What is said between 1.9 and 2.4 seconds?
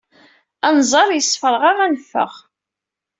neffeɣ.